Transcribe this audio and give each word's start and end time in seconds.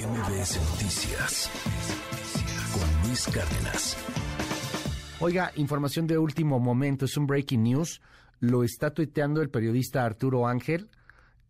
MBS 0.00 0.58
Noticias 0.70 1.50
con 2.72 3.06
Luis 3.06 3.26
Cárdenas. 3.26 3.96
Oiga, 5.20 5.52
información 5.56 6.06
de 6.06 6.16
último 6.16 6.58
momento, 6.58 7.04
es 7.04 7.18
un 7.18 7.26
breaking 7.26 7.62
news. 7.62 8.00
Lo 8.38 8.64
está 8.64 8.94
tuiteando 8.94 9.42
el 9.42 9.50
periodista 9.50 10.06
Arturo 10.06 10.46
Ángel 10.46 10.88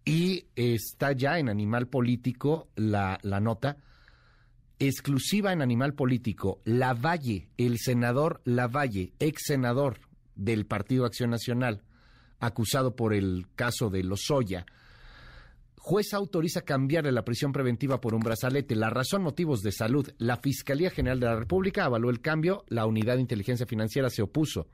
y 0.04 0.46
está 0.56 1.12
ya 1.12 1.38
en 1.38 1.48
Animal 1.48 1.86
Político 1.86 2.66
la, 2.74 3.20
nota 3.22 3.76
exclusiva 4.80 5.52
en 5.52 5.62
Animal 5.62 5.94
Político. 5.94 6.60
Lavalle, 6.64 7.50
el 7.56 7.78
senador 7.78 8.40
Lavalle, 8.44 9.12
ex 9.20 9.42
senador 9.44 10.00
del 10.34 10.66
Partido 10.66 11.04
Acción 11.04 11.30
Nacional, 11.30 11.84
acusado 12.40 12.96
por 12.96 13.14
el 13.14 13.46
caso 13.54 13.90
de 13.90 14.02
Lozoya 14.02 14.66
Juez 15.82 16.12
autoriza 16.12 16.60
cambiarle 16.60 17.10
la 17.10 17.24
prisión 17.24 17.52
preventiva 17.52 18.02
por 18.02 18.14
un 18.14 18.20
brazalete. 18.20 18.76
La 18.76 18.90
razón, 18.90 19.22
motivos 19.22 19.62
de 19.62 19.72
salud. 19.72 20.06
La 20.18 20.36
Fiscalía 20.36 20.90
General 20.90 21.18
de 21.18 21.26
la 21.26 21.36
República 21.36 21.86
avaló 21.86 22.10
el 22.10 22.20
cambio. 22.20 22.64
La 22.68 22.84
Unidad 22.84 23.14
de 23.14 23.22
Inteligencia 23.22 23.64
Financiera 23.64 24.10
se 24.10 24.20
opuso. 24.20 24.68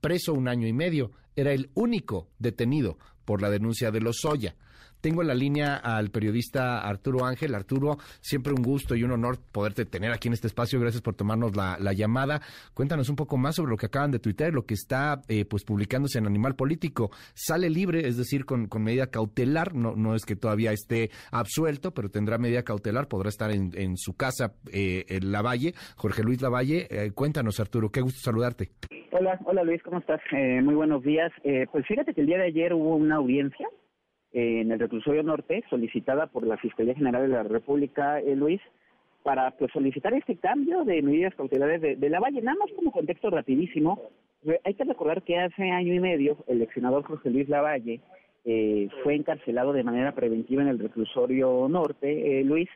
Preso 0.00 0.32
un 0.32 0.48
año 0.48 0.66
y 0.66 0.72
medio. 0.72 1.12
Era 1.36 1.52
el 1.52 1.70
único 1.74 2.28
detenido 2.38 2.98
por 3.24 3.42
la 3.42 3.50
denuncia 3.50 3.90
de 3.90 4.00
Lozoya. 4.00 4.56
Tengo 5.00 5.22
en 5.22 5.28
la 5.28 5.34
línea 5.34 5.76
al 5.76 6.10
periodista 6.10 6.80
Arturo 6.80 7.24
Ángel. 7.24 7.54
Arturo, 7.54 7.98
siempre 8.20 8.52
un 8.52 8.62
gusto 8.62 8.96
y 8.96 9.04
un 9.04 9.12
honor 9.12 9.38
poderte 9.52 9.84
tener 9.84 10.10
aquí 10.10 10.28
en 10.28 10.34
este 10.34 10.46
espacio. 10.46 10.80
Gracias 10.80 11.02
por 11.02 11.14
tomarnos 11.14 11.54
la, 11.54 11.92
llamada. 11.92 12.40
Cuéntanos 12.74 13.08
un 13.08 13.16
poco 13.16 13.36
más 13.36 13.56
sobre 13.56 13.70
lo 13.70 13.76
que 13.76 13.86
acaban 13.86 14.10
de 14.10 14.18
tuitear, 14.18 14.52
lo 14.52 14.66
que 14.66 14.74
está 14.74 15.22
eh, 15.28 15.44
pues 15.44 15.64
publicándose 15.64 16.18
en 16.18 16.26
Animal 16.26 16.56
Político. 16.56 17.10
Sale 17.34 17.70
libre, 17.70 18.08
es 18.08 18.16
decir, 18.16 18.44
con, 18.46 18.68
medida 18.80 19.06
cautelar. 19.08 19.74
No, 19.74 19.94
no 19.94 20.14
es 20.14 20.24
que 20.24 20.34
todavía 20.34 20.72
esté 20.72 21.10
absuelto, 21.30 21.92
pero 21.92 22.10
tendrá 22.10 22.38
medida 22.38 22.62
cautelar. 22.62 23.06
Podrá 23.06 23.28
estar 23.28 23.50
en, 23.52 23.96
su 23.96 24.14
casa 24.14 24.54
eh, 24.72 25.04
en 25.08 25.30
Lavalle. 25.30 25.74
Jorge 25.96 26.22
Luis 26.22 26.40
Lavalle, 26.40 26.88
eh, 26.90 27.12
cuéntanos, 27.12 27.60
Arturo. 27.60 27.90
Qué 27.90 28.00
gusto 28.00 28.20
saludarte. 28.22 28.72
Hola, 29.12 29.38
hola 29.44 29.64
Luis, 29.64 29.82
¿cómo 29.82 29.98
estás? 29.98 30.20
muy 30.32 30.74
buenos 30.74 31.02
días. 31.02 31.32
pues 31.72 31.86
fíjate 31.86 32.14
que 32.14 32.20
el 32.20 32.26
día 32.26 32.38
de 32.38 32.44
ayer 32.44 32.74
hubo 32.74 32.96
una 32.96 33.16
audiencia 33.16 33.68
en 34.36 34.70
el 34.70 34.78
reclusorio 34.78 35.22
norte, 35.22 35.64
solicitada 35.70 36.26
por 36.26 36.46
la 36.46 36.58
Fiscalía 36.58 36.94
General 36.94 37.22
de 37.22 37.28
la 37.28 37.42
República, 37.42 38.20
eh, 38.20 38.36
Luis, 38.36 38.60
para 39.22 39.50
pues 39.52 39.72
solicitar 39.72 40.12
este 40.12 40.36
cambio 40.36 40.84
de 40.84 41.00
medidas 41.00 41.34
cautelares 41.34 41.80
de, 41.80 42.10
la 42.10 42.20
Valle. 42.20 42.42
Nada 42.42 42.58
más 42.60 42.70
como 42.76 42.92
contexto 42.92 43.30
rapidísimo, 43.30 44.00
hay 44.62 44.74
que 44.74 44.84
recordar 44.84 45.22
que 45.22 45.38
hace 45.38 45.70
año 45.70 45.94
y 45.94 46.00
medio 46.00 46.36
el 46.46 46.60
ex 46.62 46.74
senador 46.74 47.02
José 47.02 47.30
Luis 47.30 47.48
Lavalle 47.48 48.00
eh, 48.44 48.88
fue 49.02 49.14
encarcelado 49.16 49.72
de 49.72 49.82
manera 49.82 50.12
preventiva 50.12 50.62
en 50.62 50.68
el 50.68 50.78
reclusorio 50.78 51.66
norte, 51.68 52.40
eh, 52.40 52.44
Luis, 52.44 52.68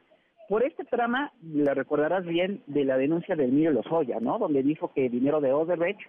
por 0.51 0.65
este 0.65 0.85
trama, 0.85 1.33
le 1.45 1.73
recordarás 1.75 2.27
bien 2.27 2.65
de 2.67 2.85
la 2.85 2.97
denuncia 2.97 3.37
del 3.37 3.51
Emilio 3.51 3.71
Lozoya, 3.71 4.19
¿no? 4.19 4.37
Donde 4.37 4.65
dijo 4.65 4.93
que 4.93 5.07
el 5.07 5.13
dinero 5.13 5.41
de 5.41 5.53
Odebrecht 5.53 6.01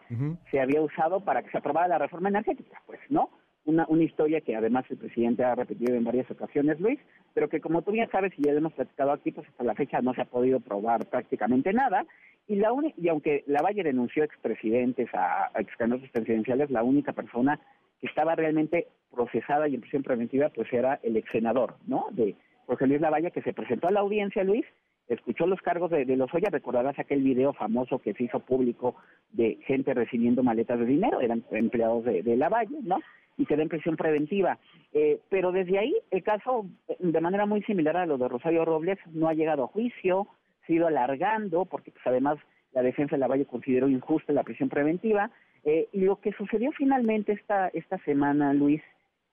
se 0.50 0.60
había 0.60 0.82
usado 0.82 1.20
para 1.20 1.44
que 1.44 1.52
se 1.52 1.60
aprobara 1.60 1.88
la 1.88 2.00
reforma 2.00 2.30
energética, 2.30 2.82
pues, 2.88 3.00
¿no? 3.10 3.30
una, 3.66 3.86
una 3.88 4.04
historia 4.04 4.42
que 4.42 4.56
además 4.56 4.86
el 4.90 4.98
presidente 4.98 5.44
ha 5.44 5.54
repetido 5.54 5.96
en 5.96 6.04
varias 6.04 6.30
ocasiones, 6.32 6.80
Luis, 6.80 7.00
pero 7.36 7.50
que 7.50 7.62
como 7.62 7.84
tú 7.84 7.92
bien 7.92 8.10
sabes 8.12 8.34
y 8.36 8.42
ya 8.42 8.52
hemos 8.54 8.74
platicado 8.74 9.12
aquí, 9.12 9.32
pues 9.32 9.48
hasta 9.48 9.64
la 9.64 9.76
fecha 9.76 10.02
no 10.02 10.16
se 10.16 10.22
ha 10.22 10.26
podido 10.26 10.60
probar 10.60 11.06
prácticamente 11.06 11.72
nada. 11.72 12.04
Y, 12.48 12.56
la 12.56 12.70
y 12.98 13.10
aunque 13.10 13.44
Lavalle 13.46 13.84
denunció 13.84 14.24
expresidentes 14.24 15.08
a, 15.14 15.52
a 15.54 15.62
excandidatos 15.62 16.10
presidenciales, 16.10 16.72
la 16.72 16.82
única 16.82 17.14
persona 17.14 17.60
que 18.00 18.08
estaba 18.08 18.36
realmente 18.36 18.88
procesada 19.12 19.68
y 19.68 19.76
en 19.76 19.82
prisión 19.82 20.02
preventiva, 20.02 20.50
pues 20.50 20.74
era 20.74 21.00
el 21.04 21.16
ex 21.16 21.30
senador, 21.32 21.76
¿no? 21.86 22.08
De 22.10 22.36
Jorge 22.72 22.88
Luis 22.88 23.02
Lavalle, 23.02 23.32
que 23.32 23.42
se 23.42 23.52
presentó 23.52 23.90
a 23.90 23.92
la 23.92 24.00
audiencia, 24.00 24.46
Luis, 24.46 24.66
escuchó 25.10 25.46
los 25.46 25.60
cargos 25.60 25.92
de, 25.92 26.06
de 26.06 26.16
Lozoya, 26.16 26.50
recordarás 26.50 26.98
aquel 26.98 27.22
video 27.22 27.52
famoso 27.52 28.00
que 28.00 28.14
se 28.14 28.24
hizo 28.24 28.40
público 28.40 28.96
de 29.34 29.58
gente 29.66 29.94
recibiendo 29.94 30.42
maletas 30.42 30.80
de 30.80 30.86
dinero, 30.86 31.20
eran 31.20 31.44
empleados 31.52 32.06
de, 32.06 32.38
Lavalle, 32.38 32.78
¿no? 32.82 33.02
y 33.38 33.46
quedó 33.46 33.62
en 33.62 33.68
prisión 33.68 33.98
preventiva. 33.98 34.58
Eh, 34.94 35.20
pero 35.28 35.52
desde 35.52 35.80
ahí 35.80 35.94
el 36.12 36.24
caso, 36.24 36.66
de 36.98 37.20
manera 37.20 37.46
muy 37.46 37.62
similar 37.64 37.98
a 37.98 38.06
lo 38.06 38.18
de 38.18 38.30
Rosario 38.30 38.64
Robles, 38.64 39.00
no 39.08 39.28
ha 39.28 39.34
llegado 39.34 39.66
a 39.66 39.68
juicio, 39.68 40.28
se 40.66 40.72
ha 40.72 40.76
ido 40.78 40.88
alargando, 40.88 41.66
porque 41.66 41.92
pues, 41.92 42.08
además 42.08 42.38
la 42.72 42.84
defensa 42.84 43.18
de 43.18 43.20
la 43.20 43.28
Valle 43.28 43.46
consideró 43.46 43.90
injusta 43.90 44.32
la 44.32 44.44
prisión 44.44 44.70
preventiva. 44.70 45.30
Eh, 45.66 45.90
y 45.92 46.00
lo 46.00 46.22
que 46.22 46.32
sucedió 46.32 46.72
finalmente 46.72 47.34
esta, 47.34 47.68
esta 47.68 47.98
semana, 48.06 48.54
Luis, 48.54 48.82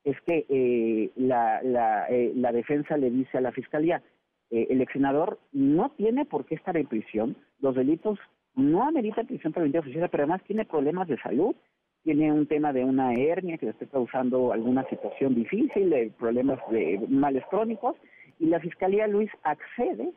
es 0.05 0.21
que 0.23 0.47
eh, 0.49 1.11
la, 1.17 1.63
la, 1.63 2.07
la 2.35 2.53
defensa 2.53 2.97
le 2.97 3.11
dice 3.11 3.39
a 3.39 3.43
la 3.43 3.53
fiscalía, 3.53 4.03
el 4.51 4.81
ex 4.81 4.93
senador 4.95 5.39
no 5.53 5.91
tiene 5.91 6.25
por 6.25 6.47
qué 6.47 6.55
estar 6.55 6.77
en 6.79 6.87
prisión, 6.87 7.37
los 7.61 7.75
delitos 7.75 8.19
no 8.55 8.83
ameritan 8.89 9.27
prisión 9.27 9.53
preventiva 9.53 9.81
oficiosa, 9.81 10.09
pero 10.09 10.25
además 10.25 10.43
tiene 10.45 10.65
problemas 10.65 11.07
de 11.07 11.17
salud, 11.19 11.55
tiene 12.03 12.33
un 12.33 12.47
tema 12.47 12.73
de 12.73 12.85
una 12.85 13.13
hernia 13.15 13.59
que 13.59 13.67
le 13.67 13.73
está 13.73 13.87
causando 13.87 14.53
alguna 14.53 14.89
situación 14.89 15.35
difícil, 15.35 15.91
de 15.91 16.11
problemas 16.19 16.59
de 16.71 17.01
males 17.09 17.45
crónicos, 17.51 17.97
y 18.39 18.47
la 18.47 18.61
Fiscalía 18.61 19.07
Luis 19.07 19.31
accede, 19.43 20.13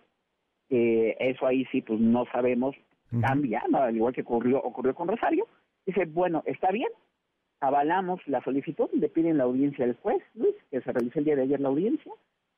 eh, 0.70 1.16
eso 1.20 1.46
ahí 1.46 1.66
sí 1.72 1.82
pues 1.82 2.00
no 2.00 2.26
sabemos, 2.32 2.76
cambia, 3.20 3.62
al 3.74 3.96
igual 3.96 4.14
que 4.14 4.22
ocurrió, 4.22 4.62
ocurrió 4.62 4.96
con 4.96 5.10
Rosario, 5.10 5.46
dice, 5.86 6.06
bueno, 6.06 6.44
está 6.46 6.72
bien, 6.72 6.88
avalamos 7.62 8.20
la 8.28 8.44
solicitud, 8.44 8.90
le 8.94 9.08
piden 9.08 9.38
la 9.38 9.46
audiencia 9.46 9.86
al 9.86 9.96
juez, 9.96 10.22
Luis, 10.36 10.56
que 10.70 10.82
se 10.82 10.92
realizó 10.92 11.20
el 11.20 11.26
día 11.26 11.36
de 11.36 11.44
ayer 11.44 11.60
la 11.60 11.70
audiencia, 11.70 12.12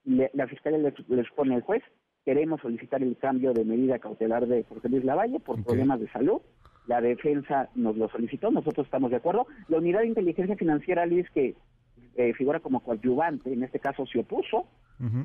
la 0.06 0.48
Fiscalía 0.48 0.80
le, 0.80 0.94
le 1.08 1.22
expone 1.22 1.56
al 1.56 1.62
juez, 1.62 1.84
queremos 2.26 2.62
solicitar 2.62 3.04
el 3.04 3.18
cambio 3.18 3.54
de 3.54 3.66
medida 3.66 4.00
cautelar 4.00 4.48
de 4.48 4.64
Jorge 4.64 4.90
Luis 4.90 5.04
Lavalle 5.04 5.40
por 5.40 5.64
problemas 5.64 6.00
de 6.00 6.10
salud, 6.10 6.42
la 6.88 7.02
defensa 7.02 7.70
nos 7.76 7.96
lo 7.96 8.10
solicitó, 8.10 8.52
nosotros 8.52 8.86
estamos 8.86 9.12
de 9.12 9.18
acuerdo. 9.18 9.48
La 9.70 9.78
unidad 9.78 10.02
de 10.02 10.08
inteligencia 10.08 10.56
financiera, 10.58 11.06
Luis, 11.06 11.30
que 11.30 11.56
eh, 12.16 12.34
figura 12.34 12.60
como 12.60 12.82
coadyuvante, 12.82 13.54
en 13.54 13.64
este 13.64 13.80
caso 13.80 14.06
se 14.06 14.20
opuso, 14.20 14.66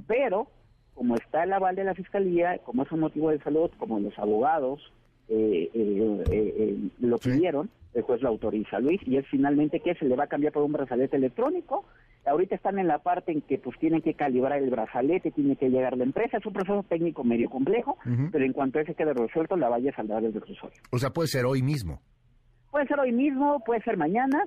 pero 0.06 0.48
como 0.94 1.14
está 1.14 1.44
el 1.44 1.52
aval 1.52 1.76
de 1.76 1.84
la 1.84 1.94
fiscalía, 1.94 2.58
como 2.58 2.82
es 2.82 2.90
un 2.90 3.00
motivo 3.00 3.30
de 3.30 3.38
salud, 3.40 3.70
como 3.78 4.00
los 4.00 4.18
abogados 4.18 4.92
eh, 5.28 5.70
eh, 5.72 6.90
lo 7.00 7.18
pidieron, 7.18 7.70
el 7.94 8.03
juez 8.03 8.22
lo 8.22 8.28
autoriza, 8.28 8.81
Luis, 8.81 9.00
y 9.06 9.16
es 9.16 9.26
finalmente 9.28 9.81
que 9.81 9.94
se 9.94 10.04
le 10.04 10.16
va 10.16 10.25
a 10.25 10.28
cambiar 10.28 10.53
por 10.53 10.62
un 10.62 10.72
brazalete 10.72 11.16
electrónico 11.16 11.84
ahorita 12.28 12.54
están 12.54 12.78
en 12.78 12.87
la 12.87 12.99
parte 12.99 13.32
en 13.32 13.43
que 13.43 13.59
pues 13.59 13.78
tienen 13.78 14.03
que 14.03 14.15
calibrar 14.15 14.59
el 14.62 14.71
brazalete, 14.71 15.31
tiene 15.31 15.56
que 15.56 15.69
llegar 15.69 15.97
la 15.97 16.04
empresa, 16.04 16.38
es 16.38 16.47
un 16.47 16.53
proceso 16.53 16.84
técnico 16.88 17.25
medio 17.25 17.50
complejo, 17.50 17.99
pero 18.31 18.44
en 18.44 18.53
cuanto 18.53 18.78
a 18.78 18.82
ese 18.82 18.94
quede 18.94 19.12
resuelto, 19.15 19.56
la 19.56 19.69
valla 19.69 19.94
saldrá 19.94 20.21
del 20.21 20.34
reclusorio. 20.34 20.81
O 20.91 20.99
sea, 20.99 21.10
puede 21.10 21.28
ser 21.28 21.47
hoy 21.47 21.62
mismo. 21.62 22.00
Puede 22.71 22.87
ser 22.87 23.00
hoy 23.00 23.12
mismo, 23.12 23.62
puede 23.65 23.82
ser 23.82 23.97
mañana, 23.97 24.44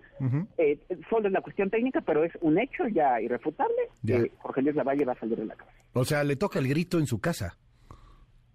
eh, 0.58 0.80
solo 1.10 1.28
es 1.28 1.34
la 1.34 1.42
cuestión 1.42 1.72
técnica, 1.72 2.02
pero 2.02 2.24
es 2.24 2.32
un 2.42 2.60
hecho 2.60 2.88
ya 2.88 3.20
irrefutable 3.20 3.76
que 4.06 4.32
Jorge 4.38 4.62
Luis 4.62 4.76
Lavalle 4.76 5.06
va 5.06 5.14
a 5.14 5.20
salir 5.20 5.38
de 5.38 5.46
la 5.46 5.56
casa. 5.56 5.72
O 5.94 6.06
sea, 6.06 6.24
le 6.24 6.36
toca 6.36 6.60
el 6.60 6.68
grito 6.68 7.00
en 7.00 7.08
su 7.08 7.20
casa. 7.20 7.58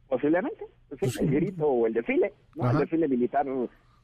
Posiblemente, 0.08 0.64
pues 1.00 1.20
el 1.20 1.30
grito 1.32 1.66
o 1.66 1.86
el 1.88 1.94
desfile, 1.94 2.32
¿no? 2.54 2.70
El 2.70 2.78
desfile 2.78 3.08
militar, 3.08 3.44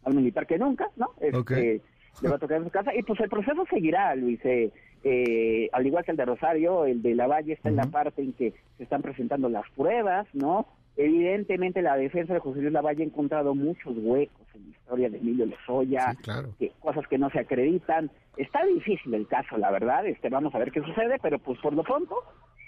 al 0.05 0.15
militar 0.15 0.47
que 0.47 0.59
nunca, 0.59 0.89
¿no? 0.97 1.11
Este, 1.21 1.81
le 2.21 2.29
va 2.29 2.37
a 2.37 2.39
tocar 2.39 2.59
en 2.59 2.65
su 2.65 2.71
casa 2.71 2.95
y 2.95 3.03
pues 3.03 3.21
el 3.21 3.29
proceso 3.29 3.65
seguirá, 3.71 4.15
Luis. 4.15 4.41
Eh, 4.45 4.71
eh, 5.05 5.69
al 5.73 5.87
igual 5.87 6.05
que 6.05 6.13
el 6.13 6.17
de 6.17 6.25
Rosario, 6.25 6.85
el 6.85 7.03
de 7.03 7.15
la 7.15 7.27
Valle 7.27 7.55
está 7.55 7.69
en 7.69 7.77
la 7.77 7.87
parte 7.87 8.23
en 8.23 8.33
que 8.35 8.53
se 8.77 8.85
están 8.85 9.03
presentando 9.03 9.49
las 9.49 9.69
pruebas, 9.71 10.27
¿no? 10.33 10.67
Evidentemente 10.97 11.81
la 11.81 11.97
defensa 11.97 12.35
de 12.35 12.41
José 12.41 12.61
Luis 12.61 12.73
Lavalle 12.73 13.03
ha 13.03 13.07
encontrado 13.07 13.55
muchos 13.55 13.97
huecos 13.97 14.47
en 14.55 14.65
la 14.65 14.71
historia 14.71 15.09
de 15.09 15.19
Emilio 15.19 15.47
Lozoya, 15.47 16.15
que, 16.59 16.71
cosas 16.81 17.07
que 17.09 17.17
no 17.17 17.31
se 17.31 17.41
acreditan. 17.41 18.11
Está 18.37 18.65
difícil 18.67 19.15
el 19.15 19.27
caso, 19.27 19.57
la 19.57 19.71
verdad, 19.71 20.07
este 20.07 20.29
vamos 20.29 20.55
a 20.55 20.59
ver 20.59 20.71
qué 20.71 20.83
sucede, 20.83 21.19
pero 21.23 21.39
pues 21.39 21.59
por 21.61 21.73
lo 21.73 21.83
pronto, 21.83 22.17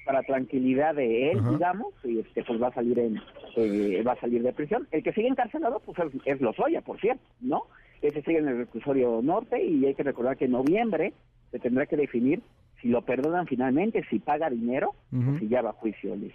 para 0.04 0.22
tranquilidad 0.22 0.94
de 0.94 1.30
él, 1.30 1.40
digamos, 1.50 1.94
y 2.04 2.18
este 2.18 2.44
pues 2.44 2.60
va 2.62 2.68
a 2.68 2.74
salir 2.74 2.98
en 2.98 3.20
eh, 3.56 4.02
va 4.06 4.12
a 4.12 4.20
salir 4.20 4.42
de 4.42 4.52
prisión. 4.52 4.86
El 4.90 5.02
que 5.02 5.12
sigue 5.12 5.28
encarcelado 5.28 5.80
pues 5.80 5.98
es, 5.98 6.20
es 6.26 6.40
Lozoya, 6.40 6.80
por 6.82 7.00
cierto, 7.00 7.24
¿no? 7.40 7.62
Ese 8.02 8.22
sigue 8.22 8.38
en 8.38 8.48
el 8.48 8.58
reclusorio 8.58 9.20
norte 9.22 9.64
y 9.64 9.86
hay 9.86 9.94
que 9.94 10.02
recordar 10.02 10.36
que 10.36 10.44
en 10.44 10.52
noviembre 10.52 11.14
se 11.50 11.58
tendrá 11.58 11.86
que 11.86 11.96
definir 11.96 12.42
si 12.84 12.88
lo 12.88 13.02
perdonan 13.02 13.46
finalmente, 13.46 14.04
si 14.10 14.18
paga 14.18 14.50
dinero 14.50 14.90
o 15.10 15.38
si 15.38 15.48
ya 15.48 15.62
va 15.62 15.70
a 15.70 15.72
juicio, 15.72 16.14
Luis. 16.16 16.34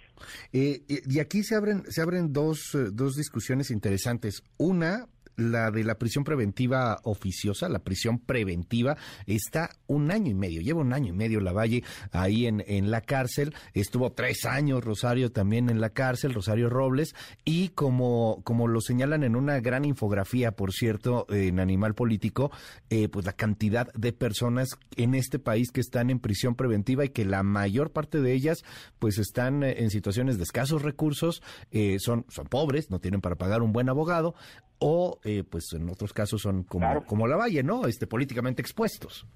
Eh, 0.52 0.80
y 0.88 1.20
aquí 1.20 1.44
se 1.44 1.54
abren, 1.54 1.84
se 1.84 2.02
abren 2.02 2.32
dos, 2.32 2.74
eh, 2.74 2.90
dos 2.92 3.14
discusiones 3.14 3.70
interesantes. 3.70 4.42
Una, 4.58 5.06
la 5.40 5.70
de 5.70 5.84
la 5.84 5.96
prisión 5.96 6.24
preventiva 6.24 7.00
oficiosa, 7.04 7.68
la 7.68 7.80
prisión 7.80 8.18
preventiva, 8.18 8.96
está 9.26 9.70
un 9.86 10.10
año 10.10 10.30
y 10.30 10.34
medio, 10.34 10.60
lleva 10.60 10.80
un 10.80 10.92
año 10.92 11.08
y 11.08 11.16
medio 11.16 11.40
la 11.40 11.52
Valle 11.52 11.82
ahí 12.12 12.46
en, 12.46 12.62
en 12.66 12.90
la 12.90 13.00
cárcel, 13.00 13.54
estuvo 13.74 14.12
tres 14.12 14.44
años 14.44 14.84
Rosario 14.84 15.32
también 15.32 15.70
en 15.70 15.80
la 15.80 15.90
cárcel, 15.90 16.34
Rosario 16.34 16.68
Robles, 16.68 17.14
y 17.44 17.70
como, 17.70 18.40
como 18.44 18.68
lo 18.68 18.80
señalan 18.80 19.24
en 19.24 19.36
una 19.36 19.60
gran 19.60 19.84
infografía, 19.84 20.52
por 20.52 20.72
cierto, 20.72 21.26
en 21.30 21.60
Animal 21.60 21.94
Político, 21.94 22.50
eh, 22.90 23.08
pues 23.08 23.24
la 23.26 23.32
cantidad 23.32 23.92
de 23.94 24.12
personas 24.12 24.70
en 24.96 25.14
este 25.14 25.38
país 25.38 25.70
que 25.70 25.80
están 25.80 26.10
en 26.10 26.20
prisión 26.20 26.54
preventiva 26.54 27.04
y 27.04 27.10
que 27.10 27.24
la 27.24 27.42
mayor 27.42 27.92
parte 27.92 28.20
de 28.20 28.32
ellas 28.32 28.64
pues 28.98 29.18
están 29.18 29.62
eh, 29.62 29.76
en 29.78 29.90
situaciones 29.90 30.36
de 30.36 30.44
escasos 30.44 30.82
recursos, 30.82 31.42
eh, 31.70 31.98
son, 31.98 32.26
son 32.28 32.46
pobres, 32.46 32.90
no 32.90 33.00
tienen 33.00 33.20
para 33.20 33.36
pagar 33.36 33.62
un 33.62 33.72
buen 33.72 33.88
abogado, 33.88 34.34
o 34.80 35.18
eh, 35.24 35.44
pues 35.48 35.72
en 35.72 35.88
otros 35.88 36.12
casos 36.12 36.42
son 36.42 36.64
como, 36.64 37.04
como 37.04 37.26
la 37.26 37.36
Valle, 37.36 37.62
¿no? 37.62 37.86
Este, 37.86 38.06
políticamente 38.06 38.62
expuestos. 38.62 39.26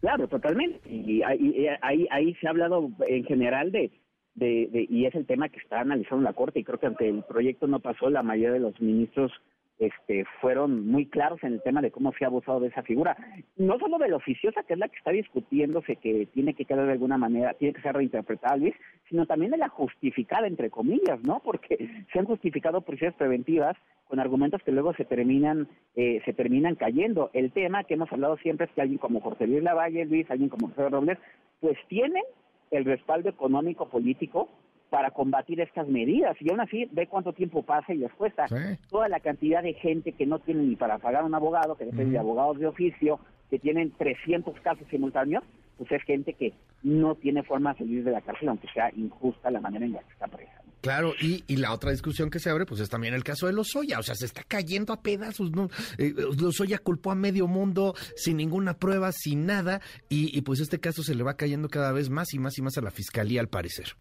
Claro, 0.00 0.28
totalmente. 0.28 0.80
Y 0.88 1.22
ahí, 1.22 1.66
ahí, 1.82 2.06
ahí 2.10 2.34
se 2.34 2.46
ha 2.46 2.50
hablado 2.50 2.90
en 3.06 3.24
general 3.24 3.70
de, 3.72 3.90
de, 4.34 4.68
de, 4.72 4.86
y 4.88 5.06
es 5.06 5.14
el 5.14 5.26
tema 5.26 5.48
que 5.48 5.58
está 5.58 5.80
analizando 5.80 6.22
la 6.22 6.32
Corte, 6.32 6.60
y 6.60 6.64
creo 6.64 6.78
que 6.78 6.86
ante 6.86 7.08
el 7.08 7.22
proyecto 7.24 7.66
no 7.66 7.80
pasó, 7.80 8.08
la 8.08 8.22
mayoría 8.22 8.52
de 8.52 8.60
los 8.60 8.80
ministros 8.80 9.32
este, 9.78 10.24
fueron 10.40 10.86
muy 10.86 11.06
claros 11.06 11.42
en 11.42 11.54
el 11.54 11.62
tema 11.62 11.80
de 11.80 11.90
cómo 11.90 12.12
se 12.12 12.24
ha 12.24 12.28
abusado 12.28 12.60
de 12.60 12.68
esa 12.68 12.82
figura. 12.82 13.16
No 13.56 13.78
solo 13.78 13.98
de 13.98 14.08
la 14.08 14.16
oficiosa, 14.16 14.62
que 14.64 14.74
es 14.74 14.78
la 14.78 14.88
que 14.88 14.96
está 14.96 15.10
discutiéndose, 15.10 15.96
que 15.96 16.26
tiene 16.26 16.54
que 16.54 16.64
quedar 16.64 16.86
de 16.86 16.92
alguna 16.92 17.18
manera, 17.18 17.54
tiene 17.54 17.74
que 17.74 17.82
ser 17.82 17.94
reinterpretada, 17.94 18.56
Luis, 18.56 18.74
sino 19.08 19.26
también 19.26 19.52
de 19.52 19.58
la 19.58 19.68
justificada, 19.68 20.46
entre 20.46 20.70
comillas, 20.70 21.22
¿no? 21.22 21.40
Porque 21.44 22.06
se 22.12 22.18
han 22.18 22.26
justificado 22.26 22.80
prisiones 22.80 23.16
preventivas 23.16 23.76
con 24.08 24.20
argumentos 24.20 24.62
que 24.62 24.72
luego 24.72 24.94
se 24.94 25.04
terminan 25.04 25.68
eh, 25.94 26.20
se 26.24 26.32
terminan 26.32 26.74
cayendo. 26.74 27.30
El 27.32 27.52
tema 27.52 27.84
que 27.84 27.94
hemos 27.94 28.12
hablado 28.12 28.36
siempre 28.38 28.66
es 28.66 28.72
que 28.72 28.80
alguien 28.80 28.98
como 28.98 29.20
Jorge 29.20 29.46
Luis 29.46 29.62
Lavalle, 29.62 30.06
Luis, 30.06 30.30
alguien 30.30 30.48
como 30.48 30.68
José 30.68 30.88
Robles, 30.88 31.18
pues 31.60 31.76
tienen 31.88 32.22
el 32.70 32.84
respaldo 32.84 33.28
económico 33.28 33.88
político 33.88 34.48
para 34.90 35.10
combatir 35.10 35.60
estas 35.60 35.88
medidas. 35.88 36.36
Y 36.40 36.50
aún 36.50 36.60
así, 36.60 36.88
ve 36.92 37.06
cuánto 37.06 37.32
tiempo 37.32 37.62
pasa 37.62 37.92
y 37.92 37.98
les 37.98 38.12
cuesta. 38.12 38.46
Toda 38.90 39.08
la 39.08 39.20
cantidad 39.20 39.62
de 39.62 39.74
gente 39.74 40.12
que 40.12 40.26
no 40.26 40.38
tiene 40.38 40.62
ni 40.62 40.76
para 40.76 40.98
pagar 40.98 41.24
un 41.24 41.34
abogado, 41.34 41.76
que 41.76 41.84
depende 41.84 42.12
de 42.12 42.18
abogados 42.18 42.58
de 42.58 42.66
oficio, 42.66 43.20
que 43.50 43.58
tienen 43.58 43.92
300 43.92 44.58
casos 44.60 44.86
simultáneos, 44.90 45.44
pues 45.76 45.90
es 45.92 46.02
gente 46.02 46.34
que 46.34 46.52
no 46.82 47.14
tiene 47.14 47.42
forma 47.42 47.72
de 47.72 47.78
salir 47.78 48.04
de 48.04 48.10
la 48.10 48.20
cárcel, 48.20 48.48
aunque 48.48 48.68
sea 48.72 48.90
injusta 48.96 49.50
la 49.50 49.60
manera 49.60 49.84
en 49.84 49.92
la 49.92 50.00
que 50.00 50.12
está 50.12 50.26
presa. 50.26 50.62
Claro, 50.80 51.12
y, 51.20 51.42
y 51.48 51.56
la 51.56 51.72
otra 51.72 51.90
discusión 51.90 52.30
que 52.30 52.38
se 52.38 52.50
abre, 52.50 52.64
pues 52.64 52.80
es 52.80 52.88
también 52.88 53.12
el 53.12 53.24
caso 53.24 53.46
de 53.46 53.52
Lozoya, 53.52 53.98
o 53.98 54.02
sea, 54.02 54.14
se 54.14 54.26
está 54.26 54.44
cayendo 54.46 54.92
a 54.92 55.02
pedazos, 55.02 55.50
¿no? 55.50 55.68
Eh, 55.98 56.14
Lozoya 56.40 56.78
culpó 56.78 57.10
a 57.10 57.16
medio 57.16 57.48
mundo 57.48 57.94
sin 58.14 58.36
ninguna 58.36 58.74
prueba, 58.74 59.10
sin 59.12 59.44
nada, 59.44 59.80
y, 60.08 60.36
y 60.36 60.42
pues 60.42 60.60
este 60.60 60.78
caso 60.78 61.02
se 61.02 61.16
le 61.16 61.24
va 61.24 61.36
cayendo 61.36 61.68
cada 61.68 61.90
vez 61.92 62.10
más 62.10 62.32
y 62.32 62.38
más 62.38 62.56
y 62.58 62.62
más 62.62 62.78
a 62.78 62.82
la 62.82 62.92
fiscalía, 62.92 63.40
al 63.40 63.48
parecer. 63.48 63.96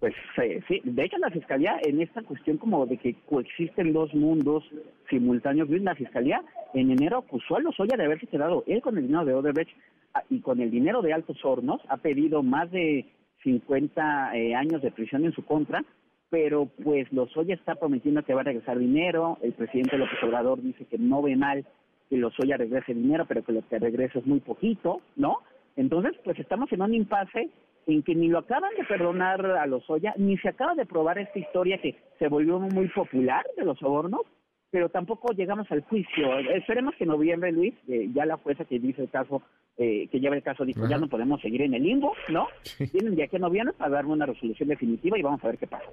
Pues 0.00 0.14
eh, 0.42 0.62
sí, 0.68 0.80
de 0.84 1.04
hecho 1.04 1.16
la 1.18 1.30
Fiscalía 1.30 1.78
en 1.82 2.02
esta 2.02 2.22
cuestión 2.22 2.58
como 2.58 2.84
de 2.84 2.98
que 2.98 3.14
coexisten 3.26 3.94
dos 3.94 4.12
mundos 4.14 4.62
simultáneos, 5.08 5.70
la 5.70 5.94
Fiscalía 5.94 6.42
en 6.74 6.90
enero 6.90 7.18
acusó 7.18 7.56
a 7.56 7.60
Lozoya 7.60 7.96
de 7.96 8.04
haberse 8.04 8.26
quedado 8.26 8.62
él 8.66 8.82
con 8.82 8.98
el 8.98 9.04
dinero 9.06 9.24
de 9.24 9.34
Odebrecht 9.34 9.74
ah, 10.12 10.22
y 10.28 10.40
con 10.40 10.60
el 10.60 10.70
dinero 10.70 11.00
de 11.00 11.14
Altos 11.14 11.42
Hornos, 11.42 11.80
ha 11.88 11.96
pedido 11.96 12.42
más 12.42 12.70
de 12.70 13.06
50 13.42 14.36
eh, 14.36 14.54
años 14.54 14.82
de 14.82 14.90
prisión 14.90 15.24
en 15.24 15.32
su 15.32 15.44
contra, 15.44 15.82
pero 16.28 16.66
pues 16.82 17.10
Lozoya 17.12 17.54
está 17.54 17.76
prometiendo 17.76 18.22
que 18.22 18.34
va 18.34 18.42
a 18.42 18.44
regresar 18.44 18.78
dinero, 18.78 19.38
el 19.40 19.54
presidente 19.54 19.96
López 19.96 20.22
Obrador 20.22 20.60
dice 20.60 20.84
que 20.84 20.98
no 20.98 21.22
ve 21.22 21.36
mal 21.36 21.64
que 22.10 22.18
Lozoya 22.18 22.58
regrese 22.58 22.92
dinero, 22.92 23.24
pero 23.26 23.42
que 23.44 23.52
lo 23.52 23.66
que 23.66 23.78
regrese 23.78 24.18
es 24.18 24.26
muy 24.26 24.40
poquito, 24.40 25.00
¿no? 25.16 25.38
Entonces, 25.76 26.12
pues 26.24 26.38
estamos 26.38 26.70
en 26.72 26.82
un 26.82 26.94
impasse 26.94 27.50
en 27.86 28.02
que 28.02 28.14
ni 28.14 28.28
lo 28.28 28.38
acaban 28.38 28.74
de 28.76 28.84
perdonar 28.84 29.44
a 29.46 29.66
Lozoya, 29.66 30.14
ni 30.16 30.36
se 30.38 30.48
acaba 30.48 30.74
de 30.74 30.86
probar 30.86 31.18
esta 31.18 31.38
historia 31.38 31.80
que 31.80 31.96
se 32.18 32.28
volvió 32.28 32.58
muy 32.58 32.88
popular 32.88 33.46
de 33.56 33.64
los 33.64 33.78
sobornos, 33.78 34.22
pero 34.70 34.88
tampoco 34.88 35.32
llegamos 35.32 35.70
al 35.70 35.82
juicio. 35.82 36.38
Esperemos 36.54 36.94
que 36.96 37.04
en 37.04 37.10
noviembre, 37.10 37.52
Luis, 37.52 37.74
eh, 37.88 38.10
ya 38.12 38.26
la 38.26 38.36
jueza 38.36 38.64
que 38.64 38.80
dice 38.80 39.02
el 39.02 39.10
caso, 39.10 39.40
eh, 39.78 40.08
que 40.10 40.18
lleva 40.18 40.34
el 40.34 40.42
caso, 40.42 40.64
dijo, 40.64 40.86
ya 40.88 40.98
no 40.98 41.08
podemos 41.08 41.40
seguir 41.40 41.62
en 41.62 41.74
el 41.74 41.82
limbo, 41.82 42.12
¿no? 42.28 42.48
Tienen 42.90 43.14
de 43.14 43.22
aquí 43.22 43.36
a 43.36 43.38
noviembre 43.38 43.74
para 43.78 43.90
darme 43.90 44.12
una 44.12 44.26
resolución 44.26 44.68
definitiva 44.68 45.16
y 45.18 45.22
vamos 45.22 45.42
a 45.44 45.46
ver 45.46 45.58
qué 45.58 45.66
pasa. 45.66 45.86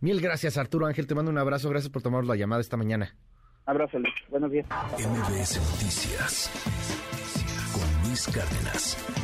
Mil 0.00 0.20
gracias, 0.20 0.58
Arturo 0.58 0.86
Ángel, 0.86 1.06
te 1.06 1.14
mando 1.14 1.30
un 1.30 1.38
abrazo, 1.38 1.70
gracias 1.70 1.90
por 1.90 2.02
tomar 2.02 2.24
la 2.24 2.36
llamada 2.36 2.60
esta 2.60 2.76
mañana. 2.76 3.14
Abrazo, 3.64 3.98
Luis. 3.98 4.14
Buenos 4.28 4.50
días. 4.50 4.66
MBS 4.98 5.56
Noticias 5.56 6.50
con 7.72 8.08
Luis 8.08 8.26
Cárdenas. 8.26 9.21